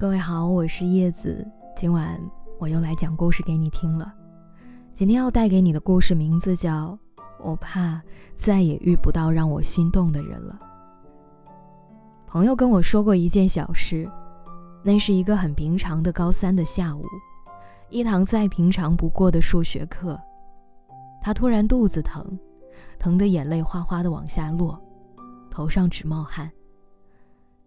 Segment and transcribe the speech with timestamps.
[0.00, 1.44] 各位好，我是叶子，
[1.74, 2.16] 今晚
[2.60, 4.14] 我又来讲故事给你听了。
[4.94, 6.96] 今天要带给你的故事名字叫
[7.40, 8.00] 《我怕
[8.36, 10.56] 再也遇不到让我心动的人了》。
[12.28, 14.08] 朋友跟我说过一件小事，
[14.84, 17.04] 那是一个很平常的高三的下午，
[17.90, 20.16] 一堂再平常不过的数学课，
[21.20, 22.38] 他突然肚子疼，
[23.00, 24.80] 疼得眼泪哗哗的往下落，
[25.50, 26.48] 头上直冒汗。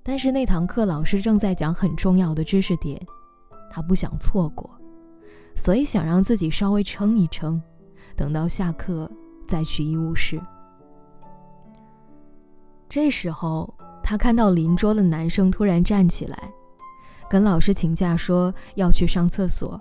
[0.03, 2.99] 但是那堂课老师正在讲很重要的知识点，
[3.69, 4.69] 他不想错过，
[5.55, 7.61] 所以想让自己稍微撑一撑，
[8.15, 9.09] 等到下课
[9.47, 10.41] 再去医务室。
[12.89, 13.71] 这时候，
[14.03, 16.51] 他看到邻桌的男生突然站起来，
[17.29, 19.79] 跟老师请假说要去上厕所。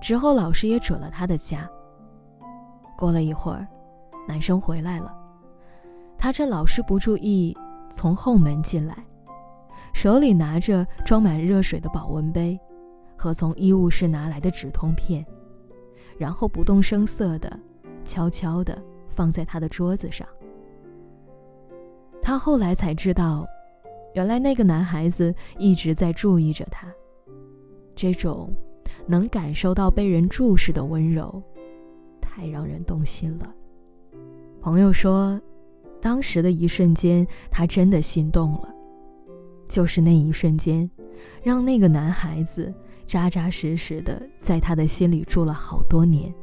[0.00, 1.68] 之后老师也准了他的假。
[2.96, 3.68] 过了一会儿，
[4.26, 5.14] 男生回来了，
[6.16, 7.54] 他趁老师不注意
[7.90, 8.96] 从后门进来。
[10.00, 12.58] 手里拿着装满热水的保温杯，
[13.18, 15.22] 和从医务室拿来的止痛片，
[16.16, 17.60] 然后不动声色地、
[18.02, 20.26] 悄悄地放在他的桌子上。
[22.22, 23.46] 他后来才知道，
[24.14, 26.88] 原来那个男孩子一直在注意着他。
[27.94, 28.50] 这种
[29.06, 31.42] 能感受到被人注视的温柔，
[32.22, 33.54] 太让人动心了。
[34.62, 35.38] 朋友说，
[36.00, 38.74] 当时的一瞬间，他真的心动了。
[39.70, 40.90] 就是那一瞬间，
[41.44, 42.74] 让那个男孩子
[43.06, 46.34] 扎扎实实的在他的心里住了好多年。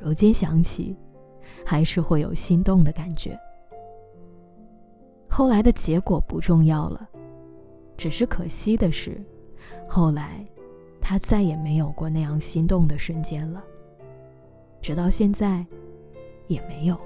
[0.00, 0.96] 如今想起，
[1.66, 3.36] 还是会有心动的感觉。
[5.28, 7.08] 后来的结果不重要了，
[7.96, 9.20] 只是可惜的是，
[9.88, 10.46] 后来
[11.00, 13.64] 他再也没有过那样心动的瞬间了。
[14.80, 15.66] 直到现在，
[16.46, 16.96] 也没有。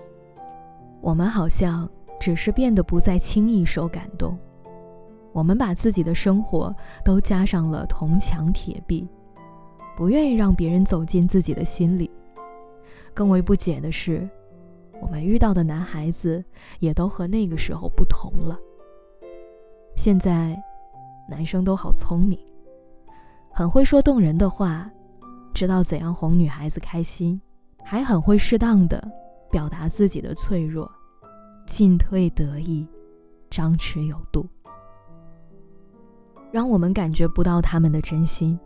[1.01, 1.89] 我们好像
[2.20, 4.39] 只是变得不再轻易受感动。
[5.39, 9.07] 我们把自己的生活都加上了铜墙铁壁，
[9.96, 12.11] 不愿意让别人走进自己的心里。
[13.14, 14.29] 更为不解的是，
[15.01, 16.45] 我们遇到的男孩子
[16.80, 18.58] 也都和那个时候不同了。
[19.95, 20.61] 现在，
[21.30, 22.36] 男生都好聪明，
[23.52, 24.91] 很会说动人的话，
[25.55, 27.41] 知道怎样哄女孩子开心，
[27.85, 29.01] 还很会适当的
[29.52, 30.91] 表达自己的脆弱，
[31.64, 32.85] 进退得意，
[33.48, 34.45] 张弛有度。
[36.51, 38.59] 让我们感觉不到他们的真心，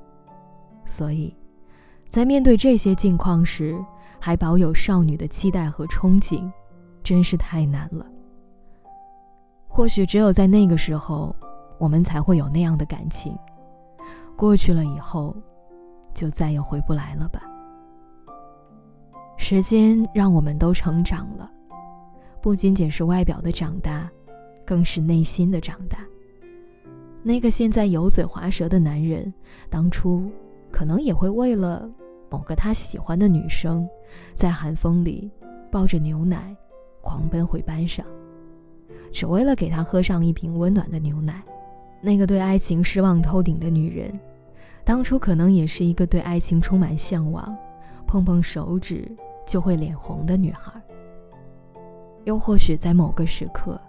[0.84, 1.36] 所以，
[2.08, 3.76] 在面对这些境况时，
[4.20, 6.50] 还保有少女的期待和憧憬，
[7.02, 8.06] 真是太难了。
[9.68, 11.34] 或许只有在那个时候，
[11.78, 13.36] 我们才会有那样的感情。
[14.36, 15.34] 过去了以后，
[16.14, 17.42] 就再也回不来了吧。
[19.36, 21.50] 时间让我们都成长了，
[22.40, 24.08] 不仅仅是外表的长大，
[24.64, 25.98] 更是内心的长大。
[27.24, 29.32] 那个现在油嘴滑舌的男人，
[29.70, 30.28] 当初
[30.72, 31.88] 可能也会为了
[32.28, 33.88] 某个他喜欢的女生，
[34.34, 35.30] 在寒风里
[35.70, 36.56] 抱着牛奶
[37.00, 38.04] 狂奔回班上，
[39.12, 41.42] 只为了给她喝上一瓶温暖的牛奶。
[42.00, 44.18] 那个对爱情失望透顶的女人，
[44.84, 47.56] 当初可能也是一个对爱情充满向往，
[48.04, 49.08] 碰碰手指
[49.46, 50.72] 就会脸红的女孩。
[52.24, 53.80] 又或许在某个时刻。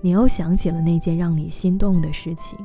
[0.00, 2.58] 你又想起了那件让你心动的事情，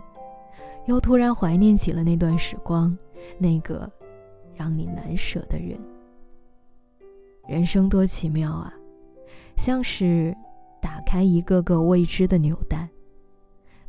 [0.85, 2.97] 又突然怀念起了那段时光，
[3.37, 3.91] 那个
[4.53, 5.77] 让你难舍的人。
[7.47, 8.73] 人生多奇妙啊，
[9.57, 10.35] 像是
[10.81, 12.89] 打开一个个未知的纽带，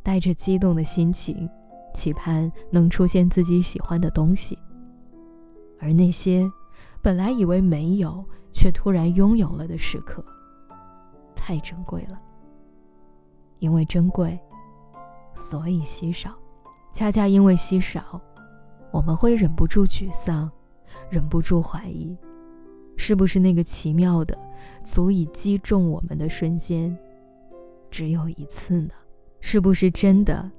[0.03, 1.49] 带着激动的心情，
[1.93, 4.57] 期盼能出现自己喜欢的东西。
[5.79, 6.51] 而那些
[7.01, 10.23] 本来以为没有，却突然拥有了的时刻，
[11.35, 12.19] 太珍贵了。
[13.59, 14.39] 因为珍贵，
[15.33, 16.31] 所以稀少；
[16.93, 18.21] 恰恰因为稀少，
[18.91, 20.49] 我们会忍不住沮丧，
[21.09, 22.17] 忍不住怀疑：
[22.97, 24.37] 是不是那个奇妙的、
[24.83, 26.97] 足以击中我们的瞬间，
[27.89, 28.93] 只有一次呢？
[29.39, 30.51] 是不是真的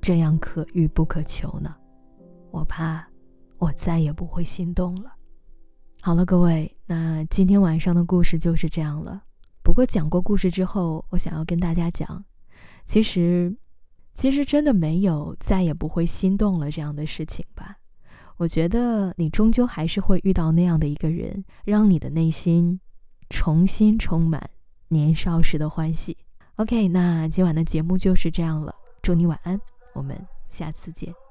[0.00, 1.74] 这样可遇不可求呢？
[2.50, 3.06] 我怕
[3.58, 5.12] 我再也不会心动了。
[6.00, 9.22] 好了，各位，那今天晚上的故事就是这样了。
[9.68, 12.24] 不过讲过故事之后，我想要跟大家讲，
[12.86, 13.54] 其实，
[14.14, 17.76] 其实真的没有再也不会心动了这样的事情吧。
[18.38, 22.80] 我觉得你终究还是会遇到那样的一个人，让你的内心
[23.28, 24.48] 重新充满
[24.88, 26.16] 年少时的欢喜。
[26.56, 29.60] OK，那今晚的节目就是这样了，祝你晚安，
[29.92, 30.18] 我们
[30.48, 31.27] 下次见。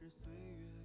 [0.00, 0.79] 使岁月。